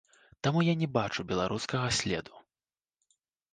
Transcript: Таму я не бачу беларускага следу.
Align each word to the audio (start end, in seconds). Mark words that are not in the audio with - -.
Таму 0.45 0.63
я 0.67 0.73
не 0.81 0.87
бачу 0.97 1.27
беларускага 1.33 1.93
следу. 2.01 2.43